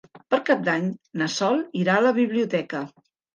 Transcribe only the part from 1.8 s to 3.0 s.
irà a la biblioteca.